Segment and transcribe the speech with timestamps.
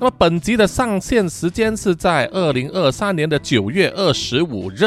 [0.00, 4.84] 那么本集的上线时间是在二零二三年的九月二十五日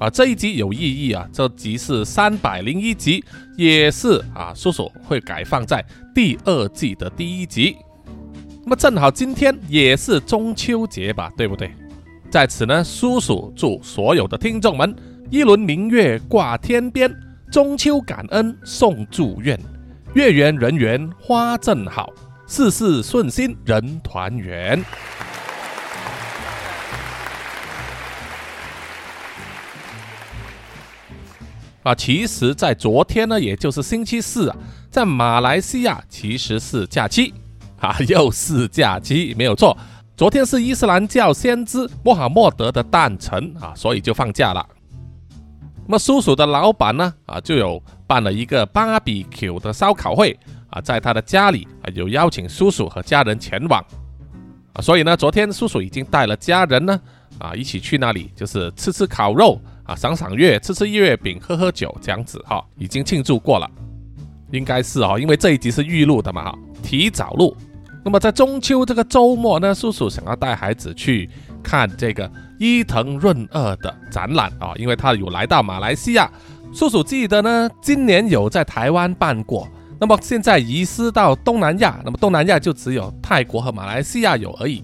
[0.00, 3.24] 啊，这一集有意义啊，这集是三百零一集，
[3.56, 7.76] 也是啊，叔叔会改放在第二季的第一集。
[8.62, 11.70] 那么正好今天也是中秋节吧，对不对？
[12.30, 14.94] 在此呢，叔叔祝所有的听众们
[15.30, 17.12] 一轮明月挂天边，
[17.50, 19.58] 中秋感恩送祝愿，
[20.14, 22.12] 月圆人圆花正好。
[22.46, 24.84] 事事顺心，人团圆。
[31.82, 34.56] 啊，其实，在昨天呢，也就是星期四啊，
[34.90, 37.32] 在马来西亚其实是假期
[37.80, 39.76] 啊，又是假期，没有错。
[40.16, 44.64] 昨天是伊斯兰教先知穆罕默德的诞辰啊，所以就放假了。
[45.86, 50.38] 那么，叔叔的老板呢，啊，就有办了一个芭比 Q 的烧烤会。
[50.72, 53.84] 啊，在他的家里啊，有邀请叔叔和家人前往
[54.72, 57.00] 啊，所以呢，昨天叔叔已经带了家人呢
[57.40, 63.68] 啊，一起去那里，就是吃吃烤肉啊，赏赏月，吃吃月饼，喝喝酒，这样子哈，已经庆祝过了，
[64.52, 67.56] 应该是哦，因为这一集是预录的嘛哈，提早录。
[68.02, 71.28] 那么在中秋这个周末呢，叔叔想要带孩子去
[71.62, 76.30] 看这个伊藤润二的展览啊，因为他有来到马来西亚，
[76.72, 79.68] 叔叔记得呢，今年有在台湾办过。
[80.00, 84.82] 那么现在移师到东南亚，那么东南亚就只有泰国和马来西亚有而已。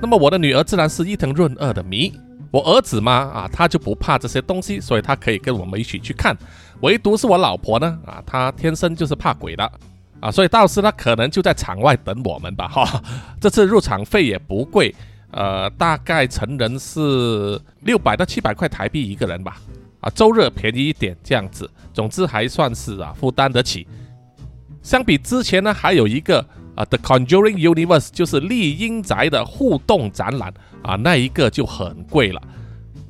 [0.00, 2.10] 那么我的女儿自然是伊藤润二的迷，
[2.50, 6.34] 我儿子嘛啊，他就不怕这些东西，所以他可以跟我们一起去看。
[6.80, 9.70] 唯独是我老婆呢啊，她天生就是怕鬼的
[10.22, 13.02] 啊，所以到时呢可能就在场外等我们吧哈。
[13.40, 14.94] 这次入场费也不贵，
[15.32, 19.56] 呃，大概成人是六百到七百块台币一个人吧。
[20.00, 23.86] 啊，周日便宜一点这样子，总之还算是啊负担得起。
[24.80, 26.38] 相比之前呢，还有一个
[26.76, 32.40] 啊，The Conjuring Universe，就是丽英宅的互动展览啊，那一个就很贵了。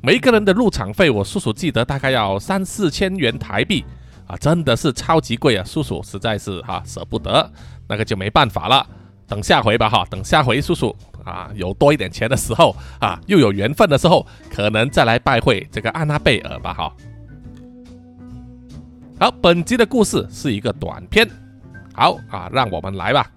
[0.03, 3.85] 每一个人的入场费，我叔叔记得大概要三四千元台币
[4.33, 7.53] 啊，真的是超级贵啊，叔叔实在是哈舍不得，
[7.87, 8.87] 那个就没办法了。
[9.29, 16.91] 等下回吧哈，等下回叔叔啊有多一点钱的时候啊，又有缘分的时候，可能再来拜会这个安娜贝尔吧哈。
[19.21, 21.29] 好，本集的故事是一个短片，
[21.93, 23.31] 好啊，让我们来吧。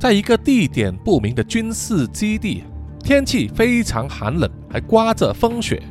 [0.00, 2.64] 在一个地点不明的军事基地，
[3.04, 5.82] 天气非常寒冷，还刮着风雪。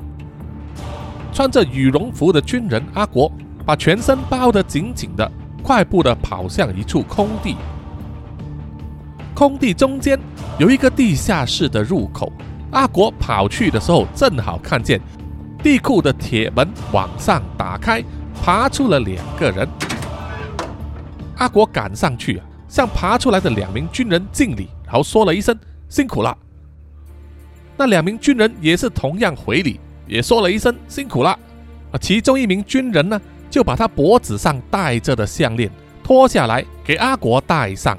[1.32, 3.32] 穿着羽绒服的军人阿国，
[3.64, 5.32] 把全身包得紧紧的，
[5.62, 7.56] 快步地跑向一处空地。
[9.36, 10.20] 空地中间
[10.58, 12.34] 有一个地下室的入口。
[12.72, 15.00] 阿国跑去的时候，正好看见
[15.62, 18.04] 地库的铁门往上打开，
[18.44, 19.70] 爬出了两个人。
[21.38, 25.54] 阿国赶上去啊，向爬出来的两名军人敬礼，然后说了一声
[25.90, 26.38] “辛苦了”。
[27.76, 29.78] 那两名军人也是同样回礼。
[30.08, 31.30] 也说了一声辛苦了
[31.92, 32.00] 啊！
[32.02, 35.70] 其中一名军人呢，就把他脖子上戴着的项链
[36.04, 37.96] 脱下来给阿国戴上。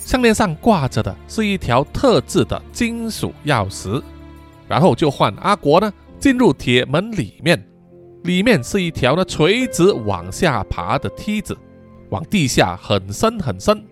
[0.00, 4.02] 项链上挂着的是一条特制的金属钥匙，
[4.66, 7.64] 然后就换阿国呢进入铁门里面。
[8.24, 11.56] 里面是一条呢垂直往下爬的梯子，
[12.10, 13.82] 往地下很深很深。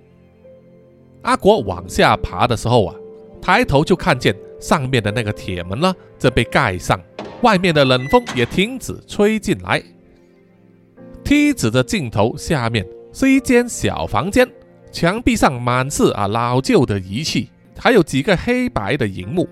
[1.23, 2.95] 阿国往下爬的时候啊，
[3.41, 4.35] 抬头就看见。
[4.61, 6.99] 上面的那个铁门呢，正被盖上，
[7.43, 9.83] 外面的冷风也停止吹进来。
[11.23, 14.51] 梯子的尽头下面是一间小房间，
[14.91, 19.47] 墙壁上满是啊老旧的仪器，还有几个黑白的荧幕。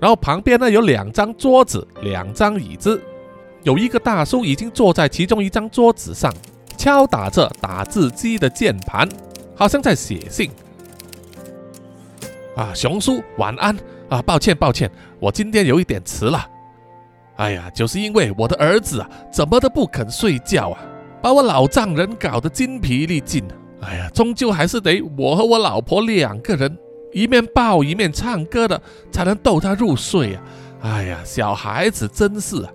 [0.00, 3.00] 然后旁边呢有两张桌子，两张椅子，
[3.62, 6.34] 有一个大叔已经坐在其中一张桌子上，
[6.76, 9.08] 敲打着打字机的键盘，
[9.54, 10.50] 好像在写信。
[12.56, 13.76] 啊，熊叔，晚安
[14.08, 14.22] 啊！
[14.22, 16.46] 抱歉，抱歉，我今天有一点迟了。
[17.36, 20.82] 哎呀，就是因为我的儿子啊，怎么都不肯睡觉啊，
[21.20, 23.44] 把我老丈人搞得精疲力尽。
[23.82, 26.78] 哎呀，终究还是得我和我老婆两个人
[27.12, 28.80] 一面抱一面唱歌的，
[29.12, 30.42] 才能逗他入睡啊。
[30.80, 32.72] 哎呀，小孩子真是啊，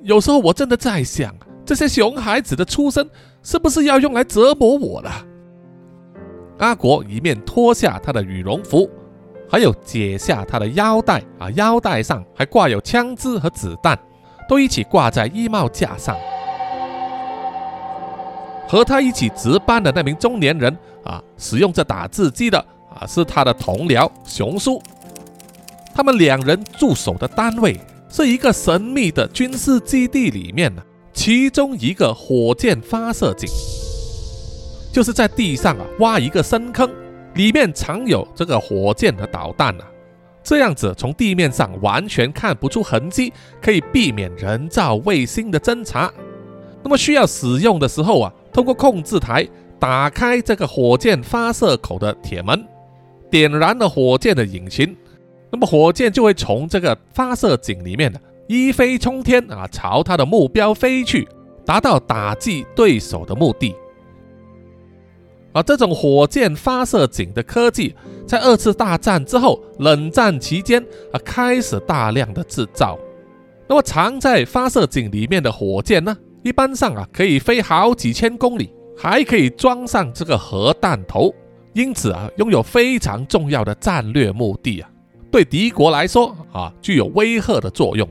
[0.00, 3.08] 有时候我真的在想，这些熊孩子的出生
[3.42, 5.10] 是不是要用来折磨我了？
[6.58, 8.88] 阿国一面脱下他的羽绒服。
[9.48, 13.98] 还有解下他的腰带啊，腰带上还挂有枪支和子弹，
[14.48, 16.16] 都一起挂在衣帽架上。
[18.66, 20.74] 和他一起值班的那名中年人
[21.04, 22.58] 啊，使用这打字机的
[22.98, 24.80] 啊，是他的同僚熊叔。
[25.94, 27.78] 他们两人驻守的单位
[28.08, 30.82] 是一个神秘的军事基地里面呢，
[31.12, 33.48] 其中一个火箭发射井，
[34.92, 36.90] 就是在地上啊挖一个深坑，
[37.34, 39.84] 里面藏有这个火箭和导弹啊，
[40.42, 46.12] 这样子从地面上完全看不出痕迹，可以避免人造卫星的侦查。
[46.82, 49.46] 那么需要使用的时候啊，通过控制台
[49.78, 52.66] 打开这个火箭发射口的铁门，
[53.30, 54.96] 点燃了火箭的引擎，
[55.50, 61.26] 那么火箭就会从这个发射井里面呢一飞冲天啊，朝他的目标飞去，
[61.64, 63.74] 达到打击对手的目的。
[65.54, 67.94] 而这种火箭发射井的科技，
[68.26, 72.98] 在二次大战之后，冷战期间啊，开始大量的制造。
[73.68, 76.16] 那么藏在发射井里面的火箭呢？
[76.42, 81.32] 一般上啊，可以飞好几千公里，还可以装上这个核弹头，
[81.74, 84.90] 因此啊，拥有非常重要的战略目的啊，
[85.30, 88.08] 对敌国来说啊，具有威吓的作用。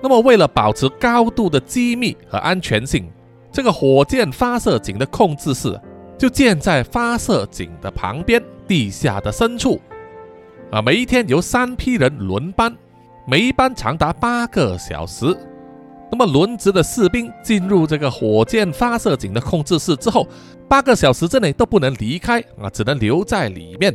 [0.00, 3.10] 那么，为了保持高度的机密和安全性，
[3.50, 5.78] 这个火箭发射井的控制室
[6.16, 9.80] 就建在发射井的旁边地下的深处
[10.70, 10.80] 啊。
[10.80, 12.76] 每一天由三批人轮班，
[13.26, 15.36] 每一班长达八个小时。
[16.10, 20.26] 那么轮值的士兵进入这个火箭发射井的控制室之后，
[20.66, 23.94] 八个小时之内都不能离开啊，只能留在里面，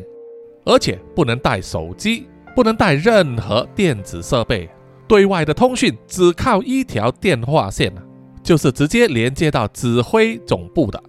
[0.65, 4.69] 而且不能带手机，不能带任何电子设备，
[5.07, 7.93] 对外的通讯只靠一条电话线
[8.41, 11.01] 就是直接连接到指挥总部的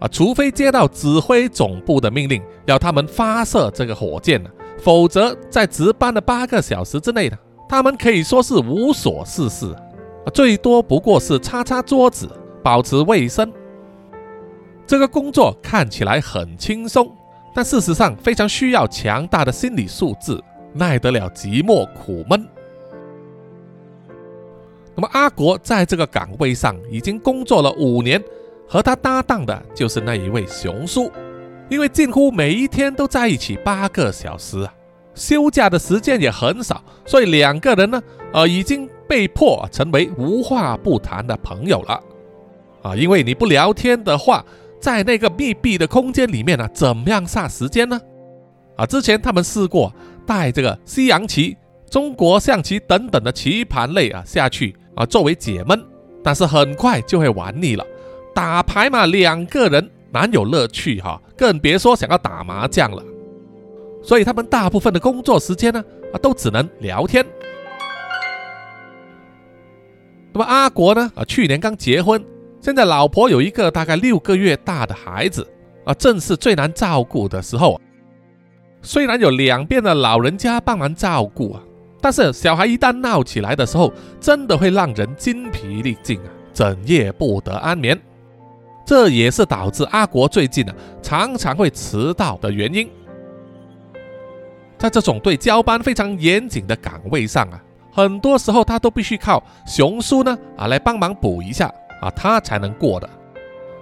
[0.00, 4.48] 啊，除非接到指挥总部的命令，要他们发射这个火箭呢，
[4.78, 7.36] 否则在值班的八个小时之内呢，
[7.68, 9.74] 他们可以说是无所事事。
[10.32, 12.28] 最多不过是擦擦桌子，
[12.62, 13.52] 保持卫生。
[14.86, 17.10] 这个工作看起来很轻松，
[17.54, 20.42] 但事实上非常需要强大的心理素质，
[20.72, 22.46] 耐得了寂寞苦闷。
[24.94, 28.22] 那么阿国在这个岗位上已经工作了五年，
[28.68, 31.10] 和他搭档的就是那一位熊叔，
[31.68, 34.74] 因为近乎每一天都在一起八个小时啊，
[35.14, 38.02] 休假的时间也很少，所以两个人呢，
[38.32, 38.88] 呃，已经。
[39.10, 42.00] 被迫成为无话不谈的朋友了，
[42.80, 44.44] 啊，因为你不聊天的话，
[44.80, 48.00] 在那个密闭的空间里面呢，怎么样杀时间呢？
[48.76, 49.92] 啊，之前他们试过
[50.24, 51.56] 带这个西洋棋、
[51.90, 55.84] 中国象棋等等的棋盘类啊下去啊，作为解闷，
[56.22, 57.84] 但是很快就会玩腻了。
[58.32, 63.02] 打牌嘛，两个人难有乐趣哈，更别说想要打麻将了。
[64.02, 67.26] 所以他们大部分的工作时间呢，啊，都只能聊天。
[70.32, 71.10] 那么阿国呢？
[71.16, 72.24] 啊，去年刚结婚，
[72.60, 75.44] 现在老婆有一个大概六个月大的孩子，
[75.84, 77.80] 啊，正是最难照顾的时候。
[78.80, 81.62] 虽然有两边的老人家帮忙照顾啊，
[82.00, 88.00] 但是小孩一旦闹起来的时候，真的会让人精疲力尽啊，整夜不得安眠。
[88.86, 92.90] 这也是导致阿国最近啊常常会迟到的原因。
[94.78, 97.62] 在这种对交班非常严谨的岗位上啊。
[97.92, 103.08] 很多时候他都必须靠熊叔呢啊来帮忙补一下啊，他才能过的。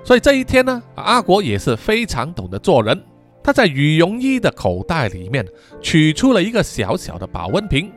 [0.03, 3.01] 所以这一天呢，阿国也是非常懂得做人。
[3.43, 5.47] 他在羽绒衣的口袋里面
[5.81, 7.91] 取出了一个小小的保温瓶，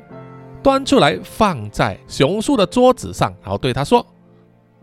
[0.63, 4.05] 端出来放在熊叔的桌子上，然后对他说：“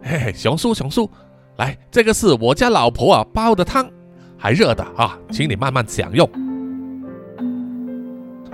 [0.02, 1.10] 嘿嘿，熊叔，熊叔，
[1.56, 3.88] 来，这个是我家老婆啊煲的汤，
[4.36, 6.28] 还热的啊，请你慢慢享用。”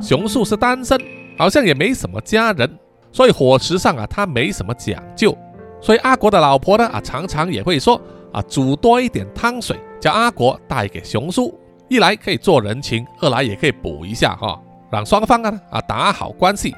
[0.00, 0.98] 熊叔是单身。
[1.36, 2.78] 好像也没什么家人，
[3.10, 5.36] 所以伙食上啊，他没什么讲究。
[5.80, 8.00] 所以阿国的老婆呢啊，常常也会说
[8.32, 11.52] 啊，煮多一点汤水，叫阿国带给熊叔。
[11.88, 14.62] 一来可以做人情，二来也可以补一下哈，
[14.92, 16.72] 让双方啊啊打好关系。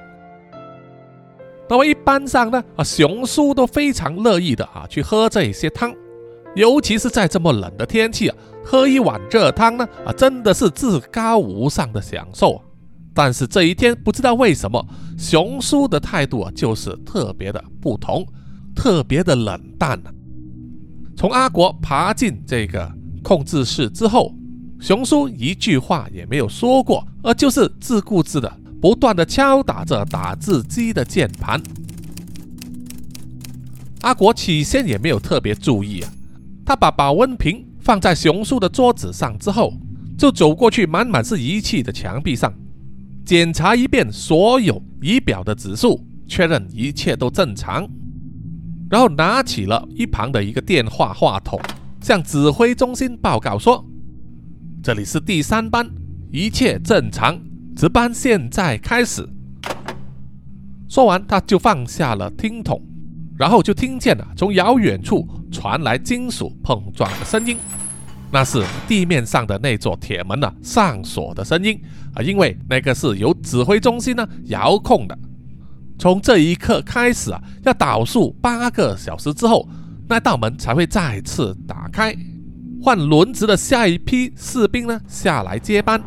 [1.69, 5.93] 那么一般上呢啊，熊叔都非常乐意的啊去喝这些汤，
[6.55, 12.61] 尤其是在这么冷的天气啊，喝一碗热汤呢啊，真的是至高无上的享受。
[13.13, 14.87] 但是这一天不知道为什么，
[15.19, 18.25] 熊叔的态度啊就是特别的不同，
[18.75, 20.01] 特别的冷淡。
[21.17, 22.93] 从阿国爬进这个
[23.23, 24.33] 控制室之后，
[24.79, 31.61] 熊叔一句话也没有说过，而就是自顾自的不断的敲打着打字机的键盘。
[34.03, 36.13] 阿国起先也没有特别注意啊，
[36.65, 39.73] 他把保温瓶放在熊叔的桌子上之后，
[40.17, 42.53] 就走过去满满是仪器的墙壁上。
[43.25, 47.89] 检查一遍所有仪表的指数，确认一切都正常，
[48.89, 51.61] 然后拿起了一旁的一个电话话筒，
[52.01, 53.85] 向指挥中心报告说
[54.81, 55.91] ：“这里是第三班，
[56.31, 57.37] 一切正常，
[57.77, 59.29] 值班现在开始。”
[60.89, 62.81] 说完，他就放下了听筒，
[63.37, 67.57] 然后就听见了从遥远处传来金属碰撞的声音。
[68.33, 71.81] 那是地面上的那座铁门呢上锁的声音
[72.15, 75.17] 啊，因为那个是由指挥中心呢遥控的。
[75.99, 79.69] 从这一刻开始啊，要倒数八个小时之后，
[80.09, 82.17] 那道门才会再次打开，
[82.83, 86.01] 换轮值的下一批士兵呢下来接班。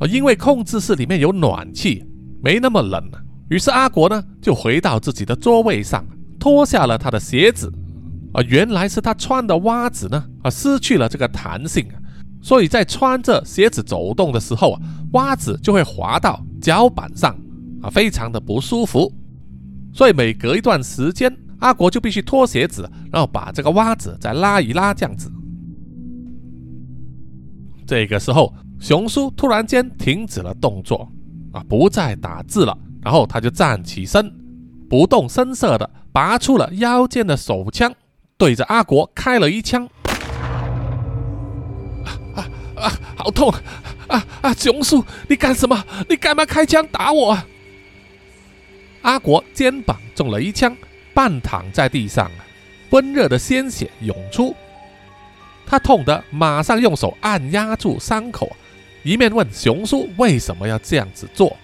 [0.00, 2.04] 啊，因为控制室里面有暖气，
[2.42, 3.22] 没那么冷了。
[3.48, 6.04] 于是阿国呢就回到自己的座位上，
[6.38, 7.72] 脱下了他的鞋子。
[8.32, 11.96] 啊，原来是他穿的袜子呢，啊，失去了这个弹性啊，
[12.42, 14.80] 所以在穿着鞋子走动的时候啊，
[15.12, 17.34] 袜子就会滑到脚板上，
[17.80, 19.10] 啊，非常的不舒服。
[19.94, 25.32] 所以每隔一段时间，阿国就必须脱鞋子，然后把这个袜子再拉一拉，这样子。
[27.86, 31.10] 这个时候，熊叔突然间停止了动作，
[31.52, 34.32] 啊，不再打字了，然后他就站起身，
[34.88, 37.92] 不动声色的拔出了腰间的手枪。
[38.38, 39.88] 对着阿国开了一枪，
[42.04, 42.44] 啊啊
[42.76, 42.92] 啊！
[43.16, 43.50] 好痛！
[44.08, 44.52] 啊啊！
[44.52, 45.82] 熊叔，你干什么？
[46.06, 47.36] 你干嘛开枪打我？
[49.00, 50.76] 阿国肩膀中了一枪，
[51.14, 52.30] 半躺在地上，
[52.90, 54.54] 温热的鲜血涌出，
[55.64, 58.54] 他痛得马上用手按压住伤口，
[59.06, 61.56] 一面问熊叔为什么要这样子做。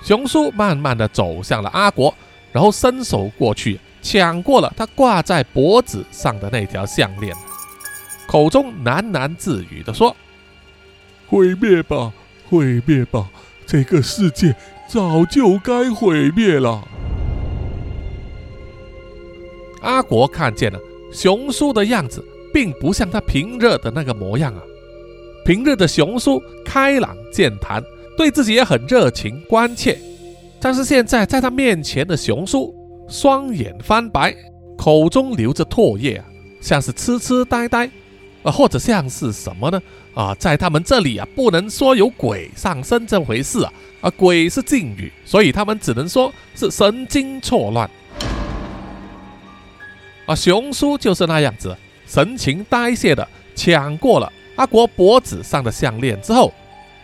[0.00, 2.14] 熊叔慢慢的走向了阿国，
[2.52, 3.80] 然后伸手过去。
[4.00, 7.34] 抢过了他挂在脖子上的那条项链，
[8.26, 10.14] 口中喃喃自语的说
[11.26, 12.12] ：“毁灭吧，
[12.50, 13.30] 毁灭吧，
[13.66, 14.54] 这个世界
[14.86, 16.86] 早就该毁灭了。”
[19.80, 20.78] 阿国看见了
[21.10, 22.22] 熊叔的样子，
[22.52, 24.62] 并不像他平日的那个模样啊。
[25.44, 27.82] 平日的熊叔开朗健谈，
[28.16, 29.98] 对自己也很热情关切，
[30.58, 32.74] 但是现在在他面前的熊叔。
[33.06, 34.34] 双眼翻白，
[34.78, 36.24] 口中流着唾液啊，
[36.58, 37.86] 像是痴痴呆呆，
[38.42, 39.78] 啊，或者像是什么呢？
[40.14, 43.70] 啊，在他们这里啊，不能说有鬼上身这回事啊，
[44.00, 47.90] 啊，鬼是禁语，所以他们只能说是神经错乱。
[50.24, 56.52] 啊，熊叔就是那样子，神情呆滞的抢过了阿国脖子上的项链之后，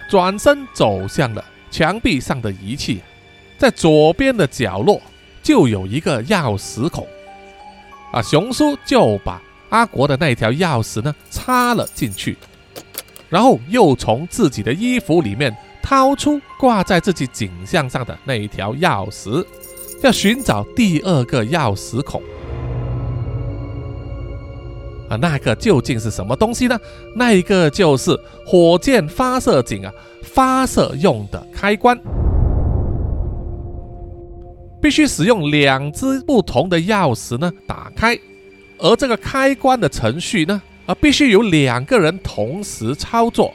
[0.09, 3.01] 转身走向了墙壁上的仪器，
[3.59, 5.01] 在左边的角落。
[5.43, 7.09] 就有一个钥匙孔，
[8.13, 9.41] 啊，熊叔就把
[9.71, 12.37] 阿国的那条钥匙呢插了进去，
[13.31, 19.43] 然后又从自己的衣服里面掏出挂在自己颈项上的那一条钥匙，
[20.03, 22.23] 要寻找第二个钥匙孔。
[25.11, 26.79] 啊，那个究竟是什么东西呢？
[27.17, 32.01] 那一个就是火箭发射井啊，发射用的开关。
[34.81, 38.19] 必须使用两只不同的钥匙呢打开，
[38.79, 43.53] 而这个开关的程序呢，啊，必须有两个人同时操作，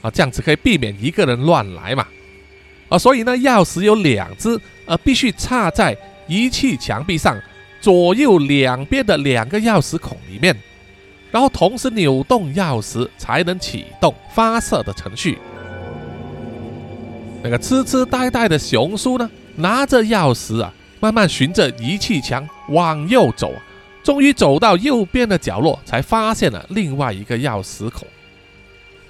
[0.00, 2.06] 啊，这样子可以避免一个人乱来嘛，
[2.88, 5.96] 啊，所以呢，钥匙有两只，呃，必须插在
[6.28, 7.36] 仪器墙壁上
[7.80, 10.56] 左右两边的两个钥匙孔里面，
[11.30, 15.38] 然后同时扭动钥匙才能启动发射的程序。
[17.42, 19.30] 那个痴痴呆呆的熊叔呢？
[19.56, 23.62] 拿着钥匙啊，慢慢循着仪器墙往右走啊，
[24.02, 28.06] 终于走到右边的角落，才发现了另外一个钥匙孔。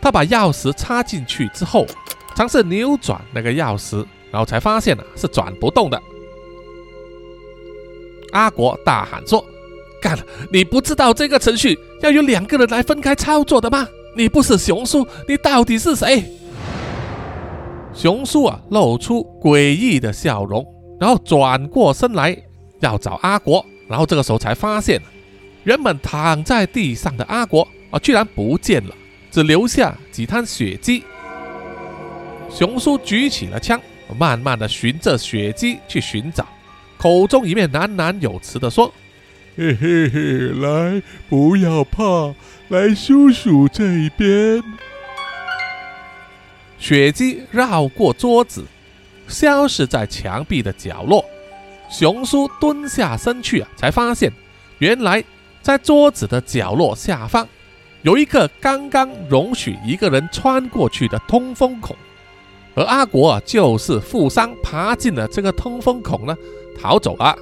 [0.00, 1.86] 他把钥匙插进去之后，
[2.34, 6.00] 尝试扭转那个钥匙，然后才发现了是转不动的。
[8.32, 9.44] 阿国大喊说
[10.00, 10.18] ：“干！
[10.52, 13.86] 你不知道这个程序要有两个人来分开操作的吗？
[14.16, 16.24] 你不是熊叔，你到底是谁？”
[17.94, 20.64] 熊叔啊，露出诡异的笑容，
[21.00, 22.36] 然后转过身来
[22.80, 25.00] 要找阿国，然后这个时候才发现，
[25.64, 28.94] 原本躺在地上的阿国啊，居然不见了，
[29.30, 31.02] 只留下几滩血迹。
[32.48, 33.80] 熊叔举起了枪，
[34.18, 36.46] 慢慢的循着血迹去寻找，
[36.96, 38.92] 口中一面喃喃有词的说
[39.60, 40.18] ：“嘿嘿嘿，
[40.58, 42.34] 来，不要怕，
[42.68, 44.62] 来叔叔这边。”
[46.80, 48.64] 血迹绕过桌子，
[49.28, 51.22] 消失在墙壁的角落。
[51.90, 54.32] 熊叔蹲下身去啊，才发现
[54.78, 55.22] 原来
[55.60, 57.46] 在桌子的角落下方
[58.00, 61.94] 有一个刚刚容许一个人穿过去的通风孔，
[62.74, 66.34] 而阿国啊就是负伤爬进了这个通风孔呢，
[66.80, 67.36] 逃走了。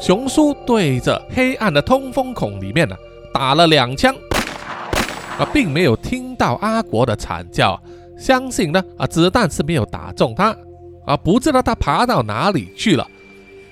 [0.00, 2.96] 熊叔对着黑暗的通风孔里面呢
[3.34, 4.14] 打了两枪，
[5.38, 7.80] 啊，并没有听到阿国的惨叫，
[8.18, 10.56] 相信呢啊子弹是没有打中他，
[11.04, 13.06] 啊，不知道他爬到哪里去了。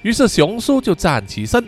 [0.02, 1.64] 于是熊叔就站起身，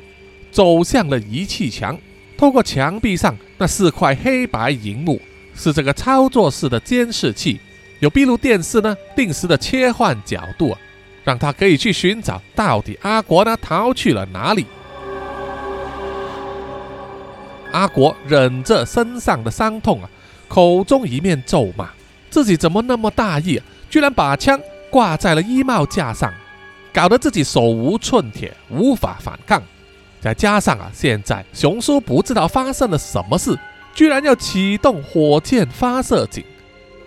[0.52, 1.96] 走向了仪器墙。
[2.36, 5.20] 透过墙壁上那四块黑白荧幕，
[5.54, 7.58] 是这个操作室的监视器，
[7.98, 10.76] 有闭路电视呢，定时的切换角度，
[11.24, 14.66] 让他可以去寻找到底阿国呢逃去了哪里。
[17.72, 20.10] 阿国忍着身上的伤痛啊，
[20.48, 21.88] 口中一面咒骂
[22.28, 24.60] 自己怎么那么大意，居然把枪
[24.90, 26.32] 挂在了衣帽架上，
[26.92, 29.62] 搞得自己手无寸铁，无法反抗。
[30.20, 33.56] 再加上啊，现在熊叔不知道发生了什么事，
[33.94, 36.44] 居然要启动火箭发射井。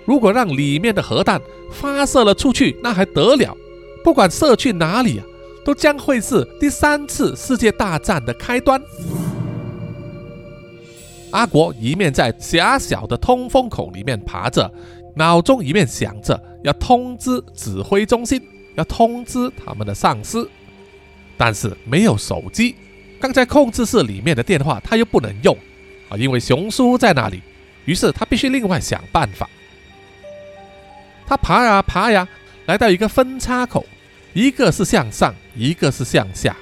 [0.06, 1.42] 如果让里面的核弹
[1.72, 3.56] 发射了出去，那还得了？
[4.04, 5.26] 不管射去哪里啊，
[5.64, 8.82] 都将会是第三次世界大战的开端。
[11.32, 14.72] 阿国一面在狭小的通风口里面爬着，
[15.16, 18.42] 脑中一面想着要通知指挥中心，
[18.76, 20.48] 要通知他们的上司，
[21.38, 22.76] 但是没有手机。
[23.20, 25.58] 刚在控制室里面的电话，他又不能用
[26.10, 27.42] 啊，因为熊叔在那里。
[27.86, 29.50] 于是他必须另外想办法。
[31.26, 32.28] 他爬呀爬呀，
[32.66, 33.86] 来到一个分叉口，
[34.34, 36.56] 一个是向上，一个是向下。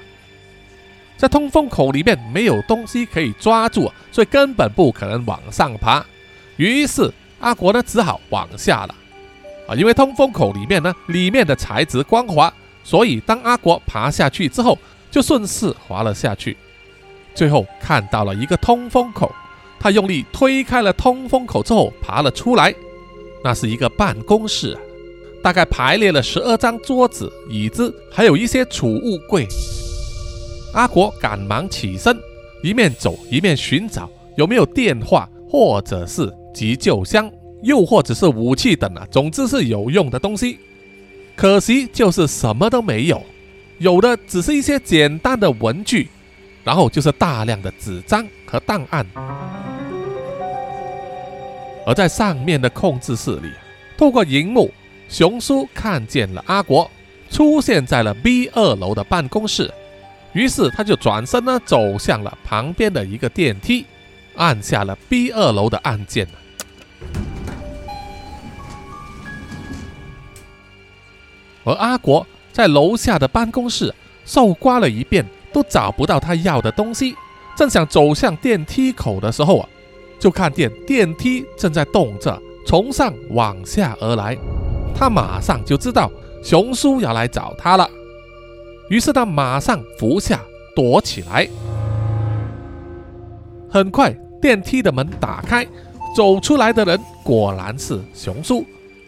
[1.17, 6.05] 在通风口里面没有东西可以抓住，所以根本不可能往上爬。
[6.57, 8.95] 于是阿国呢只好往下了
[9.67, 14.77] 啊，因为通风口里面呢里面的材质光滑，所以当阿国爬下去之后。
[15.11, 16.55] 就顺势滑了下去，
[17.35, 19.29] 最后看到了一个通风口，
[19.77, 22.73] 他用力推开了通风口之后爬了出来。
[23.43, 24.79] 那是一个办公室，
[25.43, 29.47] 大概排列了十二张桌子、椅子，还有一些储物柜。
[30.73, 32.17] 阿国赶忙起身，
[32.63, 37.29] 一面走一面寻找有没有电话，或者是急救箱，
[37.63, 40.59] 又或者是武器等啊，总之是有用的东西。
[41.35, 43.21] 可惜就是什么都没有。
[43.79, 46.07] 有的只是一些简单的文具，
[46.63, 49.05] 然后就是大量的纸张和档案。
[51.83, 53.49] 而在上面的控制室里，
[53.97, 54.71] 透过荧幕，
[55.11, 56.89] 熊叔看见了阿国
[57.29, 59.69] 出现在了 B 二楼的办公室。
[60.31, 63.85] 于是他就转身呢，走向了旁边的一个电梯，
[64.37, 66.25] 按下了 B 二楼的按键。
[71.65, 72.25] 而阿国。
[72.53, 73.95] 在楼下的办公室
[74.25, 77.15] 搜刮了一遍，都找不到他要的东西。
[77.55, 79.69] 正想走向电梯口的时候啊，
[80.19, 84.37] 就看见电梯正在动着，从上往下而来。
[84.95, 86.11] 他马上就知道
[86.43, 87.89] 熊叔要来找他了，
[88.89, 90.39] 于是他马上伏下
[90.75, 91.47] 躲起来。
[93.69, 95.65] 很快，电梯的门打开，
[96.15, 98.65] 走出来的人果然是熊叔，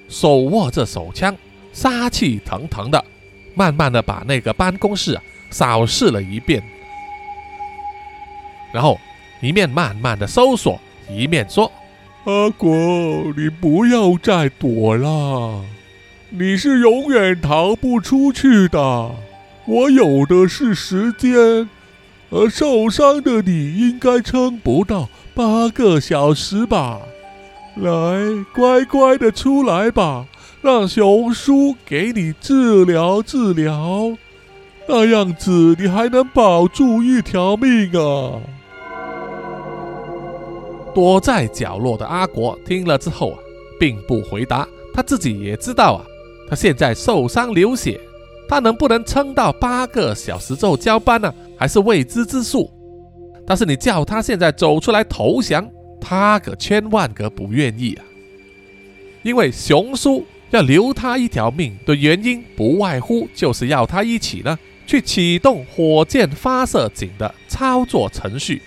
[0.07, 1.35] 手握着手枪，
[1.71, 3.03] 杀气腾腾的。
[3.55, 5.19] 慢慢的把那个办公室
[5.51, 6.63] 扫视了一遍，
[8.73, 8.97] 然后
[9.41, 11.71] 一面慢慢的搜索，一面说
[12.25, 12.71] ：“阿国，
[13.37, 15.63] 你不要再躲了，
[16.35, 19.11] 你是永远逃不出去的。
[19.67, 21.69] 我有的是时间，
[22.31, 27.01] 而受伤的你应该撑不到八个小时吧？
[27.75, 30.25] 来，乖乖的出来吧。”
[30.63, 34.13] 让熊叔给你治疗治疗，
[34.87, 38.39] 那样子你还能保住一条命啊！
[40.95, 43.39] 躲在角落的阿国听了之后啊，
[43.77, 44.65] 并不回答。
[44.93, 46.05] 他自己也知道啊，
[46.53, 47.99] 他现在受伤流血，
[48.47, 51.33] 他能不能撑到八个小时之后交班呢？
[51.57, 52.69] 还是未知之数。
[53.43, 55.67] 但是你叫他现在走出来投降，
[55.99, 58.05] 他可千万个不愿意啊！
[59.23, 60.23] 因为熊叔。
[60.51, 68.61] 要留他一条命的原因，不外乎就是要他一起呢，去启动火箭发射井的操作程序。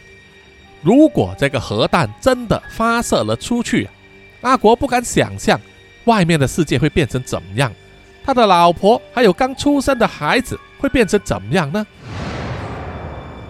[0.82, 3.88] 如果这个核弹真的发射了出去，
[4.40, 5.60] 阿国不敢想象
[6.06, 7.72] 外面的世界会变成怎么样，
[8.24, 11.86] 他的老婆还有刚出生的孩子会变成怎么样呢？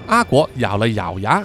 [0.06, 1.44] 阿国咬了咬牙，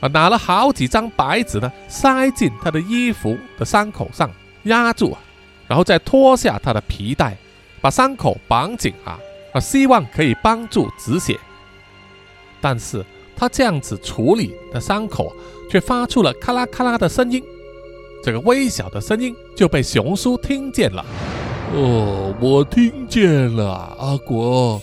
[0.00, 4.30] 啊，拿了好几张白纸呢，塞进他的衣服的伤口上
[4.64, 5.18] 压住啊。
[5.66, 7.36] 然后再脱下他的皮带，
[7.80, 9.18] 把伤口绑紧啊
[9.54, 11.40] 啊，希望可以帮助止血。
[12.60, 15.34] 但是他这样子处理的伤口，
[15.70, 17.42] 却发出了咔啦咔啦的声音。
[18.24, 21.04] 这个微小的声音就被熊叔听见了。
[21.74, 24.80] 哦，我听见了，阿国，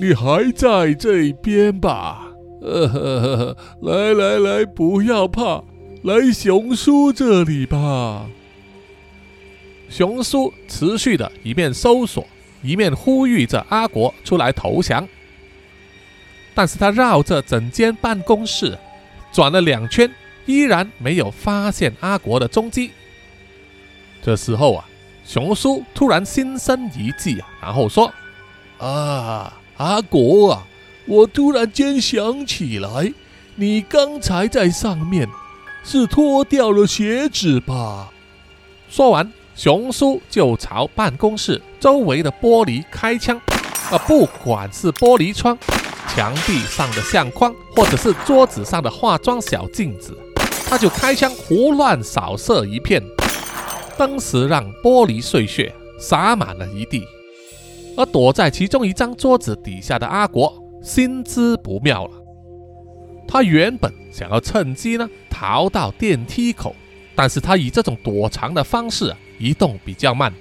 [0.00, 2.28] 你还在这边吧？
[2.62, 5.62] 呃呵呵呵，来来来，不要怕，
[6.02, 8.24] 来熊叔这里吧。
[9.90, 12.26] 熊叔持续的一面搜索，
[12.62, 15.06] 一面呼吁着阿国出来投降。
[16.54, 18.78] 但是他绕着整间办公室
[19.30, 20.10] 转了两圈，
[20.48, 22.90] 依然没有发现阿国的踪迹。
[24.22, 24.84] 这时候啊，
[25.26, 28.10] 熊叔突然心生一计啊，然后说
[28.80, 30.66] ：“啊，阿国啊，
[31.04, 33.12] 我突然间想起来，
[33.56, 35.28] 你刚才在上面
[35.84, 38.08] 是脱掉了鞋子吧？”
[38.88, 43.38] 说完，熊叔就朝办公室周围的玻璃开枪。
[43.90, 45.58] 啊，不管是玻璃窗。
[46.08, 50.18] 墙壁上的相框，或者是桌子上的化妆小镜子，
[50.68, 53.02] 他就开枪胡乱扫射一片，
[53.96, 57.02] 当时让玻璃碎屑洒满了一地。
[57.96, 62.12] 而躲在其中一张桌子底下的阿国心知不妙了，
[63.26, 66.76] 他原本想要趁机呢逃到电梯口，
[67.16, 70.32] 但是他以这种躲藏的方式啊移动比较慢，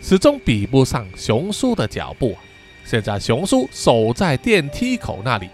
[0.00, 2.36] 始终比不上熊叔的脚步。
[2.84, 5.48] 现在熊叔守在电梯口那里，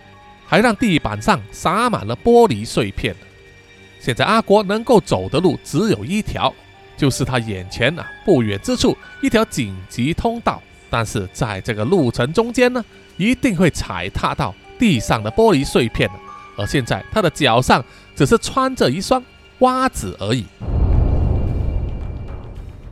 [0.44, 3.16] 还让地板上洒满了玻璃碎片。
[4.04, 6.52] 现在阿国能够走的路只有一条，
[6.96, 10.60] 就是他眼前啊不远之处一条紧急通道。
[10.90, 12.84] 但是在这个路程中间呢，
[13.16, 16.10] 一定会踩踏到地上的玻璃碎片
[16.56, 17.82] 而现在他的脚上
[18.16, 19.22] 只是穿着一双
[19.60, 20.44] 袜子而已。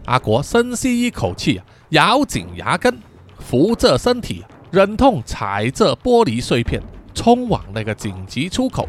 [0.05, 2.97] 阿国深吸一口气，咬紧牙根。
[3.41, 6.81] 扶着身体，忍痛踩着玻璃碎片，
[7.15, 8.89] 冲往那个紧急出口。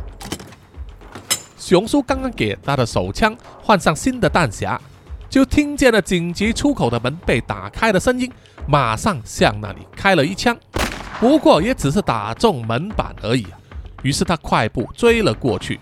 [1.61, 4.79] 熊叔刚刚给他的手枪换上新的弹匣，
[5.29, 8.29] 就听见了紧急出口的门被打开的声音，
[8.65, 10.57] 马上向那里开了一枪。
[11.19, 13.45] 不过也只是打中门板而已。
[14.01, 15.79] 于是他快步追了过去。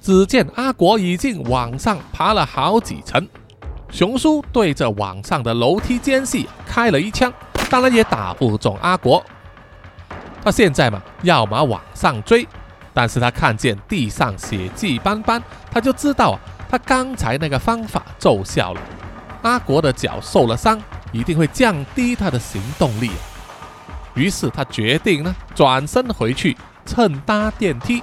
[0.00, 3.28] 只见阿国已经往上爬了好几层。
[3.90, 7.30] 熊叔对着网上的楼梯间隙开了一枪，
[7.68, 9.22] 当然也打不中阿国。
[10.42, 12.48] 他现在嘛，要么往上追，
[12.98, 16.36] 但是他看见地上血迹斑斑，他就知道啊，
[16.68, 18.80] 他刚才那个方法奏效了。
[19.42, 20.82] 阿国的脚受了伤，
[21.12, 23.12] 一定会降低他的行动力。
[24.14, 28.02] 于是他决定呢，转身回去，趁搭电梯。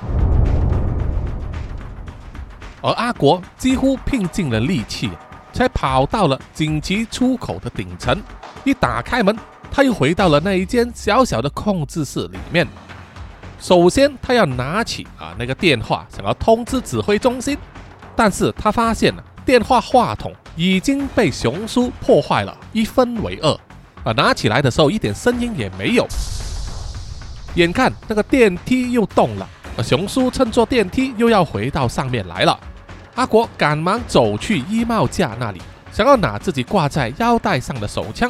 [2.82, 5.10] 而阿国几乎拼尽了力气。
[5.52, 8.22] 才跑到了紧急出口的顶层，
[8.64, 9.38] 一打开门，
[9.70, 12.66] 他又回到了那一间小小的控制室里面。
[13.60, 17.58] 首先，他要拿起啊那个电话，想要通知指挥中心，
[18.16, 23.52] 但是他发现了电话话筒已经被熊叔破坏了，一分为二。
[24.04, 26.08] 啊，拿起来的时候一点声音也没有。
[27.56, 32.60] 眼看那个电梯又动了，啊，熊叔乘坐电梯又要回到上面来了。
[33.16, 38.30] 阿国赶忙走去衣帽架那里，想要拿自己挂在腰带上的手枪，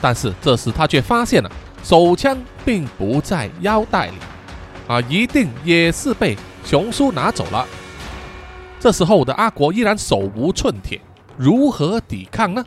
[0.00, 1.50] 但是这时他却发现了
[1.82, 4.16] 手枪并不在腰带里，
[4.90, 7.64] 啊，一定也是被熊叔拿走了。
[8.80, 11.00] 这时候的阿国依然手无寸铁，
[11.36, 12.64] 如何抵抗呢？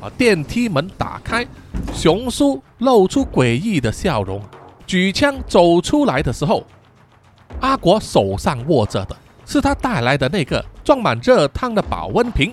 [0.00, 1.46] 啊，电梯门打开，
[1.94, 4.42] 熊叔露出诡异的笑容，
[4.88, 6.64] 举枪走出来的时候。
[7.60, 12.52] 阿国手上握着的是他带来的那个装满热汤的保温瓶。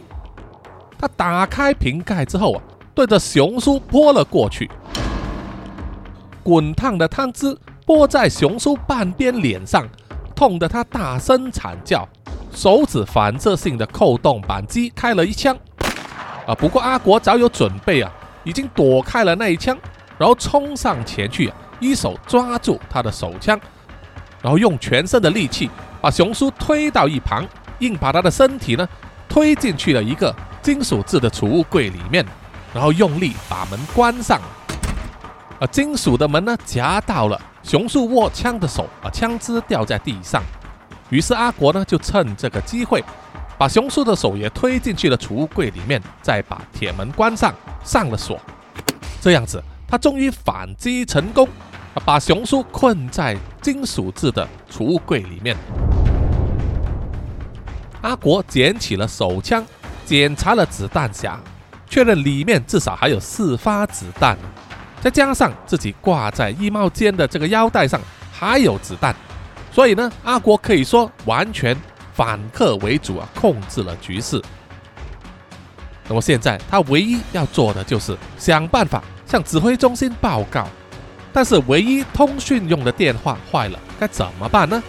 [0.99, 2.62] 他打开瓶盖之后啊，
[2.93, 4.69] 对着熊叔泼了过去。
[6.43, 9.88] 滚烫的汤汁泼在熊叔半边脸上，
[10.36, 12.08] 痛得他大声惨叫，
[12.54, 15.56] 手指反射性的扣动扳机，开了一枪。
[16.47, 18.12] 啊，不过阿国早有准备啊，
[18.43, 19.78] 已经躲开了那一枪，
[20.17, 23.60] 然后冲上前去，一手抓住他的手枪。
[24.41, 25.69] 然后用全身的力气
[26.02, 27.45] 把熊叔推到一旁，
[27.80, 28.88] 硬把他的身体呢
[29.28, 32.25] 推进去了一个金属制的储物柜里面，
[32.73, 34.39] 然后用力把门关上。
[35.60, 40.41] 啊，金属的门呢夹到了熊叔握枪的手，啊，枪支掉在地上。
[41.10, 43.04] 于是阿国呢就趁这个机会，
[43.58, 48.39] 把熊叔的手也推进去了储物柜里面，再把铁门关上，上了锁。
[49.19, 51.48] 这样子，他终于反击成功。
[52.06, 55.58] 把熊叔困在金属制的储物柜里面。
[58.02, 59.65] 阿国捡起了手枪，
[60.06, 61.38] 检查了子弹匣，
[61.89, 64.38] 确认里面至少还有四发子弹。
[65.01, 67.99] 再加上自己挂在衣帽间的这个腰带上
[68.31, 69.15] 还有子弹，
[69.71, 71.75] 所以呢，阿国可以说完全
[72.13, 74.41] 反客为主啊，控制了局势。
[76.07, 80.67] 那么现在他唯一要做的就是想办法向指挥中心报告，
[81.31, 84.81] 但是唯一通讯用的电话坏了，该怎么办呢？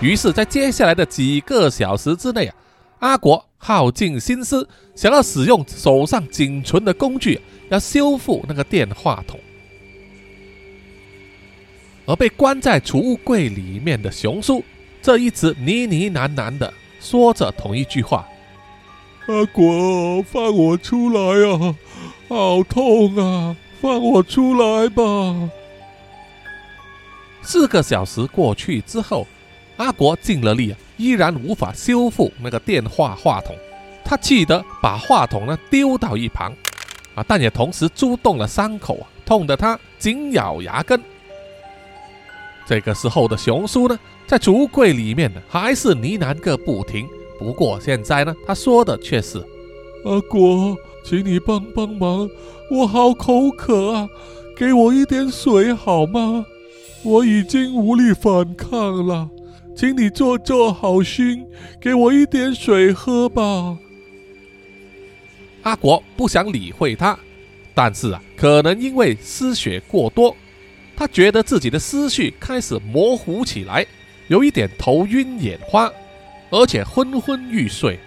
[0.00, 2.54] 于是，在接下来的几个小时之内啊，
[3.00, 9.38] 阿国耗尽心思，想要使用手上仅存的工具，要修复那个电话筒。
[12.06, 14.64] 而被关在储物柜里面的熊叔，
[15.02, 18.26] 这一直呢呢喃喃的说着同一句话。
[19.26, 21.74] 阿国，放我出来啊！
[22.28, 23.56] 好痛啊！
[23.80, 25.50] 放我出来吧！
[27.42, 29.26] 四个小时过去之后，
[29.76, 33.54] 阿国尽了力，依然无法修复那个电话话筒。
[34.04, 36.54] 他气得把话筒呢丢到一旁，
[37.16, 41.00] 啊，但也同时蛀动了伤口啊，痛得他紧咬牙根。
[42.64, 47.08] 这个时候的熊叔呢，在橱柜里面，还是呢喃个不停。
[47.38, 49.38] 不过现在呢，他说的却是
[50.04, 52.28] ：“阿国，请你帮帮忙，
[52.70, 54.08] 我好口渴啊，
[54.56, 56.44] 给我一点水好吗？
[57.02, 59.30] 我已经无力反抗了，
[59.76, 61.46] 请你做做好心，
[61.80, 63.78] 给我一点水喝吧。”
[65.66, 67.18] 阿国不想理会他，
[67.74, 70.36] 但是啊，可能因为失血过多，
[70.94, 73.84] 他觉得自己的思绪开始模糊起来，
[74.28, 75.92] 有一点头晕眼花。
[76.50, 77.98] 而且昏昏欲睡，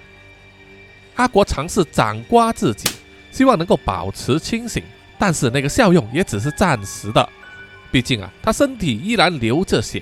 [1.16, 2.88] 阿国尝试掌掴自己，
[3.30, 4.82] 希望能够保持清醒，
[5.18, 7.28] 但是那个效用也只是暂时的。
[7.92, 10.02] 毕竟啊，他身体依然流着血，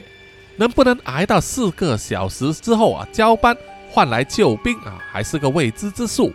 [0.57, 3.57] 能不能挨到四个小时之后啊交班
[3.89, 6.31] 换来救兵啊，还是个未知之数。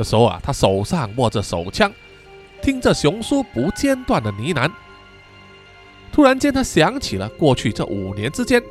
[0.00, 1.92] 这时候啊，他手上握着手枪，
[2.62, 4.70] 听着熊叔不间断的呢喃，
[6.10, 8.62] 突然间他想起了过去这五年之间。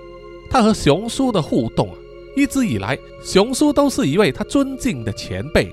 [0.49, 1.95] 他和熊叔的互动啊，
[2.35, 5.71] 一直以来，熊叔都是一位他尊敬的前辈，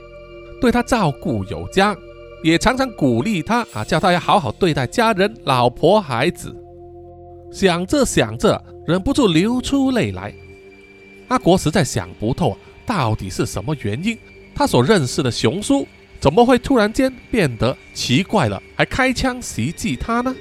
[0.61, 1.97] 对他照顾有加，
[2.43, 6.55] 也常常鼓励他啊，叫他要好好对待家人、老婆、孩子。
[7.51, 10.35] 想着想着，忍不住流出泪来。
[11.29, 14.19] 阿国实在想不透，到底是什么原因，
[14.57, 15.87] 他所认识的熊叔
[16.19, 20.35] 怎么会突然间变得奇怪了，还开枪袭击他呢？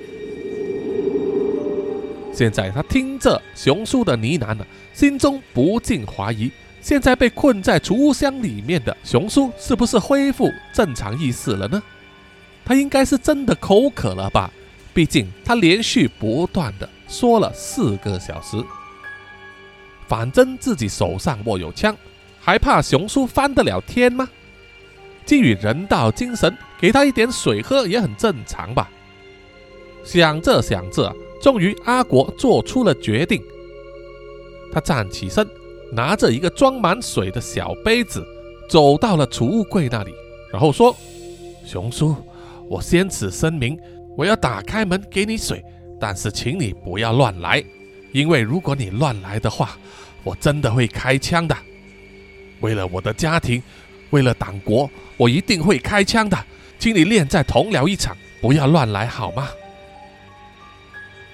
[2.34, 6.50] 现在他听着熊叔的呢喃呢，心中不禁怀疑：
[6.82, 11.84] 现在被困在储物箱里面的熊叔是不是恢复正常意识了呢？
[12.64, 14.50] 他应该是真的口渴了吧？
[14.94, 18.56] 毕竟他连续不断的说了四个小时。
[20.08, 21.94] 反正自己手上握有枪，
[22.46, 24.30] 还怕熊叔翻得了天吗？
[25.26, 28.88] 基于人道精神，给他一点水喝也很正常吧？
[30.04, 31.12] 想着想着。
[31.42, 33.42] 终于，阿国做出了决定。
[34.72, 35.48] 他站起身，
[35.92, 38.24] 拿着一个装满水的小杯子，
[38.70, 40.14] 走到了储物柜那里，
[40.52, 40.96] 然后说
[41.66, 42.16] ：“熊叔，
[42.70, 43.76] 我先此声明，
[44.16, 45.64] 我要打开门给你水，
[46.00, 47.64] 但是请你不要乱来，
[48.12, 49.78] 因为如果你乱来的话，
[50.24, 51.56] 我真的会开枪的。
[52.60, 53.62] 为了我的家庭，
[54.10, 56.38] 为了党国，我一定会开枪的。
[56.78, 59.50] 请你练在同僚一场，不要乱来，好吗？”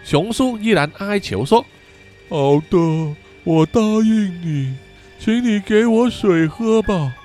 [0.04, 1.66] 熊叔依然哀求说
[2.30, 4.76] ：“好的，我答应你，
[5.20, 7.16] 请你给我水喝吧。”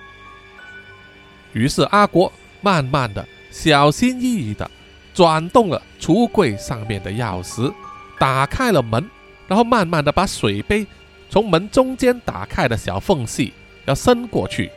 [1.54, 2.30] 于是阿国
[2.60, 4.70] 慢慢的、小心翼翼的
[5.14, 7.72] 转动了橱柜上面的钥匙，
[8.18, 9.08] 打开了门，
[9.48, 10.86] 然后慢慢的把水杯
[11.30, 13.54] 从门中间打开的小缝隙
[13.86, 14.70] 要伸过去。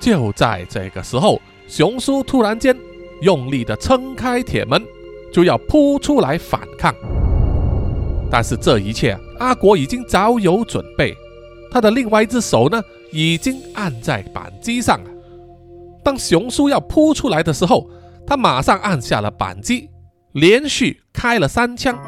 [0.00, 2.76] 就在这个时候，熊叔突然间
[3.20, 4.82] 用力的撑开铁门。
[5.32, 6.94] 就要扑出来反抗，
[8.30, 11.16] 但是这一切阿国已经早有准备，
[11.70, 12.78] 他的另外一只手呢
[13.10, 15.10] 已经按在扳机上了。
[16.04, 17.88] 当熊叔要扑出来的时候，
[18.26, 19.88] 他马上按下了扳机，
[20.32, 21.98] 连续开了三枪。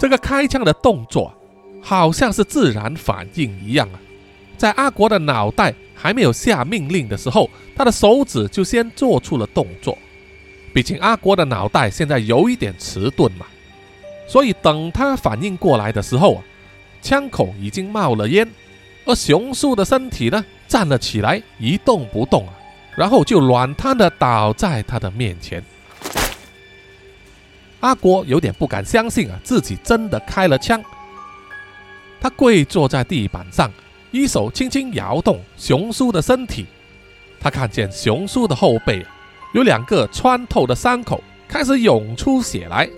[0.00, 1.32] 这个开枪的动作
[1.80, 4.00] 好像是自然反应一样啊，
[4.56, 5.72] 在阿国的脑袋。
[6.02, 9.98] 还没有下命令的时候，他的手指就先做出了动作。
[10.72, 13.44] 毕竟阿国的脑袋现在有一点迟钝嘛，
[14.26, 16.42] 所以等他反应过来的时候啊，
[17.02, 18.50] 枪口已经冒了烟，
[19.04, 22.54] 而熊叔的身体呢站了起来，一动不动啊，
[22.96, 25.62] 然后就软瘫的倒在他的面前。
[27.80, 30.82] 阿国有点不敢相信啊，自己真的开了枪。
[32.20, 33.70] 他跪坐在地板上。
[34.12, 36.66] 一手轻轻摇动熊叔的身体。
[37.38, 39.06] 他看见熊叔的后背
[39.54, 42.90] 有两个穿透的伤口，开始涌出血来。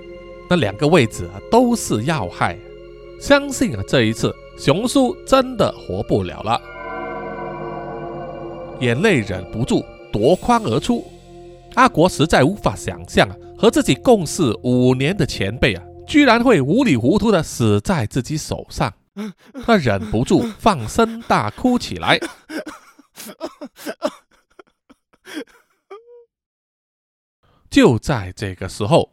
[0.49, 2.57] 那两个位置啊都是要害，
[3.21, 6.59] 相信啊这一次熊叔真的活不了了。
[8.81, 11.05] 眼泪忍不住夺眶而出。
[11.75, 18.93] 阿国实在无法想象啊，和自己共事五年的前辈啊，居然会糊里糊涂的死在自己手上。
[19.65, 22.19] 他忍不住放声大哭起来。
[27.71, 29.09] 就在这个时候，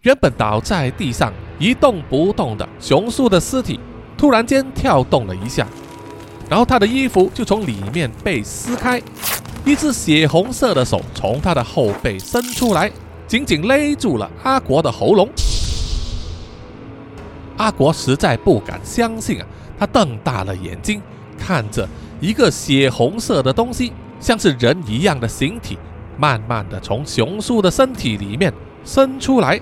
[0.00, 3.78] 原本倒在地上一动不动的熊叔的尸体，
[4.16, 5.68] 突然间跳动了一下，
[6.48, 8.98] 然后他的衣服就从里面被撕开，
[9.66, 12.90] 一只血红色的手从他的后背伸出来，
[13.30, 15.28] 紧紧勒住了阿国的喉咙。
[17.58, 19.46] 阿国实在不敢相信啊，
[19.78, 21.00] 他瞪大了眼睛，
[21.38, 21.88] 看着
[22.20, 25.78] 一个血红色的东西，像是人一样的形体。
[26.18, 28.52] 慢慢的从熊叔的身体里面
[28.84, 29.60] 伸出来，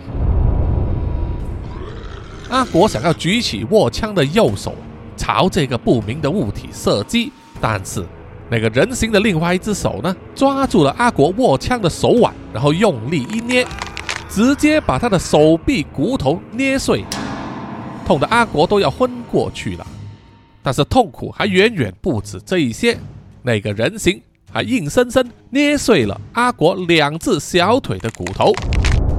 [2.49, 4.75] 阿国想要举起握枪的右手
[5.15, 8.03] 朝这个不明的物体射击，但是
[8.51, 13.67] 那个人形的另外一只手呢，抓住了阿国握枪的手腕，然后用力一捏，
[14.29, 17.05] 直接把他的手臂骨头捏碎，
[18.07, 19.87] 痛的阿国都要昏过去了。
[20.63, 22.99] 但是痛苦还远远不止这一些，
[23.43, 24.21] 那个人形。
[24.51, 28.51] 还硬生生捏碎了阿国两只小腿的骨头，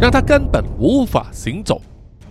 [0.01, 1.79] 让他根本无法行走。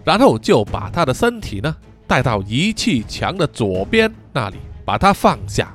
[0.02, 1.72] 然后就把他的身体呢
[2.08, 5.72] 带到仪器墙的左边那里，把他放下，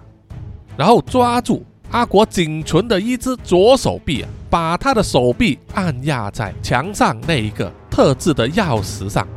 [0.75, 9.27] 然后抓住阿国仅存的一只左手臂，把他的手臂按压在墙上那一个特制的钥匙上。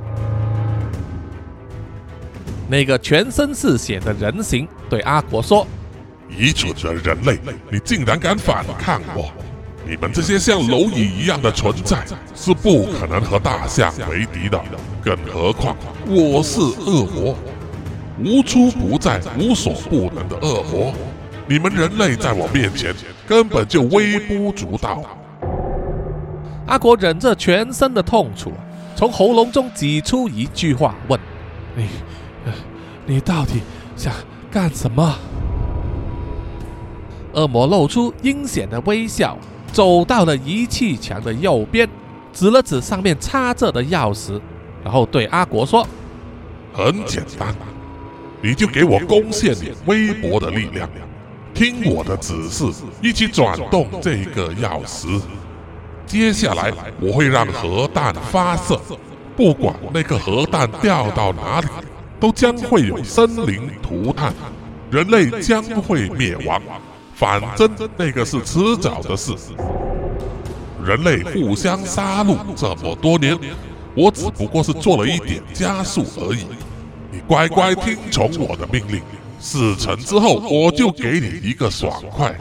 [2.69, 5.67] 那个全身是血的人形对阿国说。
[6.29, 7.39] 愚蠢的人类，
[7.71, 9.31] 你竟然敢反抗我！
[9.89, 14.61] 你们这些像蝼蚁一样的存在是不可能和大象为敌的，
[15.01, 17.37] 更何况我是恶魔，
[18.19, 20.93] 无处不在、无所不能的恶魔。
[21.49, 22.95] 你们人类在我面前
[23.27, 25.03] 根本就微不足道。
[26.67, 28.53] 阿国忍着全身的痛楚，
[28.97, 31.19] 从喉咙中挤出一句话，问
[31.77, 31.87] ：“你，
[33.07, 33.63] 你到底
[33.95, 34.13] 想
[34.51, 35.15] 干什么？”
[37.35, 39.39] 恶魔露出阴险的微笑，
[39.71, 41.89] 走到了仪器墙的右边，
[42.33, 44.41] 指了指上面插着的钥匙，
[44.83, 45.87] 然后对阿国说
[46.75, 47.55] ：“很简单，
[48.43, 50.89] 你就给我贡献点微薄的力量，
[51.57, 52.67] 听我的指示，
[53.03, 55.23] 一起转动这个钥匙。
[56.07, 58.79] 接下来我会让核弹发射，
[59.35, 61.67] 不管那个核弹掉到哪里，
[62.21, 64.35] 都将会有生灵涂炭，
[64.91, 66.61] 人类将会灭亡。”
[67.17, 69.33] 反正那个是迟早的事。
[70.85, 73.35] 人类互相杀戮这么多年，
[73.95, 76.45] 我只不过是做了一点加速而已。
[77.11, 79.01] 你乖乖听从我的命令，
[79.47, 82.35] 事成之后我就给你一个爽快。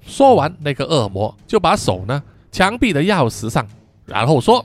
[0.00, 3.66] 说完，那个恶魔就把手呢墙壁的钥匙上，
[4.06, 4.64] 然后说：“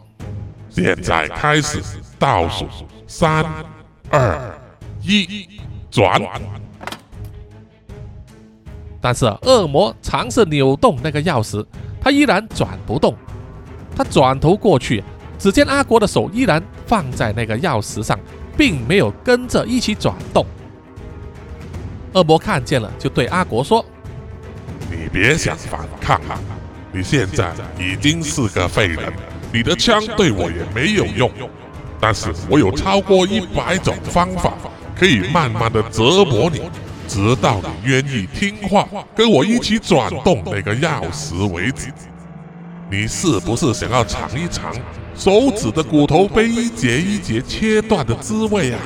[0.72, 1.82] 现在开始
[2.18, 2.66] 倒数，
[3.06, 3.46] 三、
[4.10, 4.58] 二。”
[5.04, 5.48] 一
[5.92, 6.22] 转，
[9.02, 11.66] 但是恶魔尝试扭动那个钥匙，
[12.00, 13.14] 他依然转不动。
[13.96, 15.04] 他转头过去，
[15.38, 18.20] 只见阿国的手依然放在那个钥匙上，
[18.58, 20.46] 并没有跟着一起转动。
[22.14, 23.86] 恶魔看见了，就对阿国说
[24.90, 26.40] ：“你别想反抗了，
[26.92, 29.14] 你现在已经是个废人，
[29.54, 31.32] 你的枪对我也没有用。
[32.00, 34.54] 但是我有超过一百种方法。”
[35.00, 36.60] 可以慢慢的折磨你，
[37.08, 41.94] 直到你愿意听话，跟我一起转动那个钥匙为止。
[42.90, 44.74] 你是不是想要尝一尝
[45.18, 48.80] 手指的骨头被一节一节切断的滋味啊？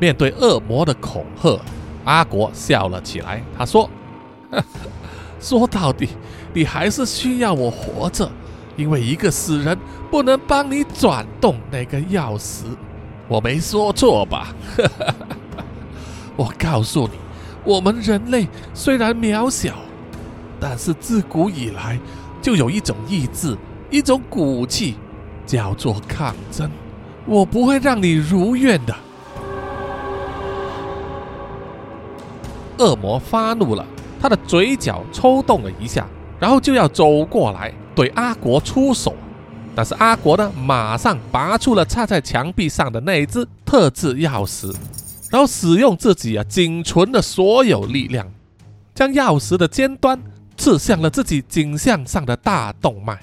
[0.00, 1.60] 面对恶魔的恐吓，
[2.04, 3.42] 阿国笑了起来。
[3.56, 3.88] 他说
[5.40, 6.08] ：“说到底，
[6.54, 8.30] 你还是需要我活着，
[8.76, 9.76] 因为一个死人
[10.10, 12.64] 不能帮你转动那个钥匙。”
[13.28, 14.54] 我没说错吧？
[16.36, 17.14] 我告诉你，
[17.64, 19.74] 我们人类虽然渺小，
[20.60, 21.98] 但是自古以来
[22.46, 23.58] 就有一种意志，
[23.90, 24.94] 一种骨气，
[25.44, 26.70] 叫做抗争。
[27.24, 28.94] 我不会让你如愿的。
[32.78, 33.84] 恶魔发怒了，
[34.20, 36.06] 他的嘴角抽动了一下，
[36.38, 39.12] 然后就要走过来对阿国出手。
[39.74, 44.72] 但是阿国呢，马上拔出了插在墙壁上的那一只特制钥匙，
[45.32, 48.24] 然后使用自己啊仅存的所有力量，
[48.94, 50.16] 将钥匙的尖端
[50.56, 53.20] 刺向了自己颈项上的大动脉。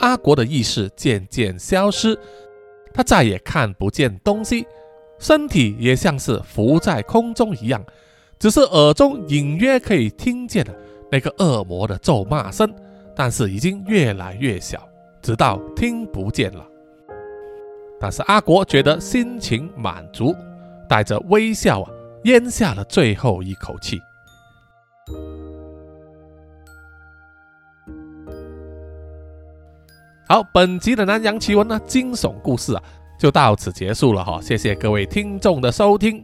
[0.00, 2.18] 阿国的意识渐渐消失，
[2.92, 4.66] 他再也看不见东西，
[5.18, 7.84] 身体也像是浮在空中一样。
[8.38, 10.76] 只是耳中隐约可以听见的
[11.12, 12.68] 那个恶魔的咒骂声，
[13.14, 14.82] 但是已经越来越小，
[15.22, 16.66] 直到听不见了。
[18.00, 20.34] 但是阿国觉得心情满足，
[20.92, 21.90] 带着微笑啊，
[22.24, 23.98] 咽下了最后一口气。
[30.28, 32.82] 好，本集的南洋奇闻呢，惊悚故事啊，
[33.18, 34.38] 就到此结束了哈。
[34.42, 36.22] 谢谢各位听众的收听。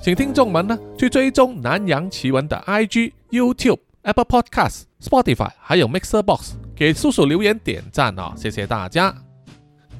[0.00, 9.14] 请听众们呢去追踪南洋奇闻的 IG、YouTube、Apple Podcasts、Spotify，还有 Mixer Box，给叔叔留言点赞哦，谢谢大家。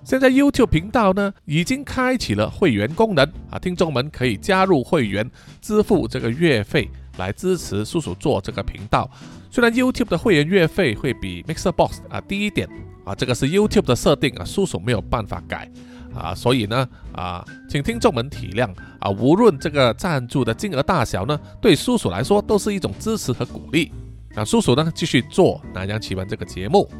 [0.02, 5.28] 现在 YouTube 频道呢已经开启了会员功能啊，听众们可以加入会员，
[5.60, 9.08] 支付这个月费来支持叔叔做这个频道。
[9.50, 12.68] 虽然 YouTube 的会员月费会比 Mixer Box 啊低一点
[13.04, 15.70] 啊，这个是 YouTube 的设定啊，叔叔没有办法改。
[16.12, 23.92] 啊，所以呢，啊，请听众们体谅啊，无论这个赞助的金额大小呢，对叔叔来说都是一种支持和鼓励。
[24.34, 26.90] 啊，叔叔呢继续做南洋奇闻这个节目。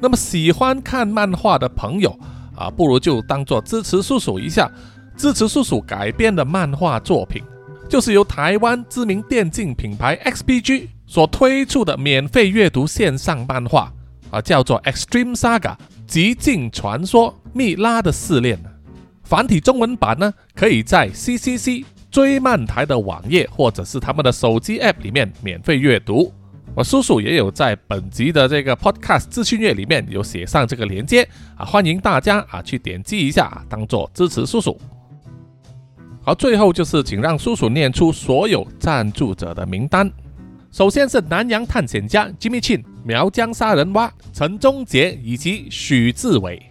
[0.00, 2.18] 那么喜欢看漫画的朋友
[2.56, 4.70] 啊，不如就当做支持叔叔一下，
[5.16, 7.42] 支持叔叔改编的漫画作品，
[7.88, 13.92] 就是由台湾知名电竞品牌 XPG 所推出的免费阅读线上漫画
[14.30, 15.76] 啊，叫做 Extreme Saga。
[16.06, 18.58] 极境传说蜜拉的试炼
[19.22, 26.32] 繁体中文版呢，可以在 CCC 追漫台的网页或者是他们的手机 App 里面免费阅读。
[26.76, 34.80] 我叔叔也有在本集的这个 Podcast 资讯页里面有写上这个链接啊，欢迎大家啊去点击一下，当做支持叔叔。
[36.22, 40.10] 好，最后就是请让叔叔念出所有赞助者的名单。
[40.70, 46.62] 首先是南洋探险家 Jimmy Chin、苗疆杀人蛙陈忠杰以及许志伟，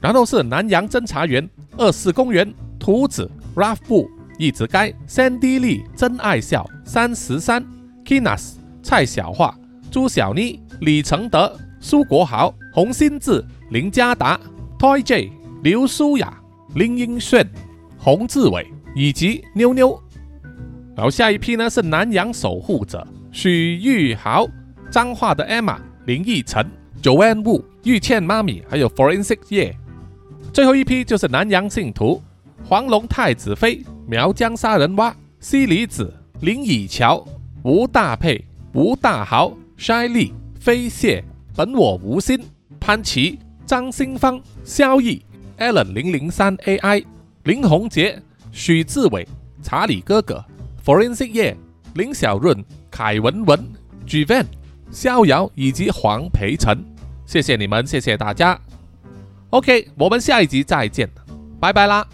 [0.00, 7.64] 然后是南洋侦查员二四公园图子 Ralph 布一直该 Sandy Lee 真爱笑三十三
[8.04, 8.54] Kinas
[8.88, 9.52] 蔡小桦
[9.90, 14.38] 朱小妮李承德苏国豪洪新志林家达
[14.78, 15.32] Toy J
[15.64, 16.40] 刘舒雅
[16.76, 17.44] 林英炫
[17.98, 18.64] 洪志伟
[18.94, 20.00] 以及妞妞，
[20.94, 23.04] 然后下一批呢是南洋守护者。
[23.32, 24.46] 许玉豪、
[24.88, 26.64] 彰化的 Emma、林奕晨、
[27.02, 29.76] Joanne Wu、玉倩妈咪，还有 Forensic 叶。
[30.52, 32.22] 最后一批就是南洋信徒：
[32.64, 37.26] 黄龙太子妃、苗疆杀人蛙、西里子、林以乔、
[37.64, 38.44] 吴大佩、
[38.76, 41.24] 吴大豪、筛利、飞蟹、
[41.56, 42.38] 本我无心、
[42.78, 45.24] 潘琪、张新芳、萧毅、
[45.56, 47.02] Allen 零零三 AI、
[47.44, 48.20] 林宏杰、
[48.52, 49.26] 许志伟、
[49.62, 50.44] 查理哥哥、
[50.84, 51.56] Forensic 叶、
[51.94, 52.62] 林小润。
[52.90, 53.66] 凯文文、
[54.06, 54.44] G Van、
[54.90, 56.76] 逍遥以及黄培成，
[57.24, 58.60] 谢谢你们，谢谢大家。
[59.50, 61.08] OK，我们下一集再见，
[61.58, 62.06] 拜拜啦。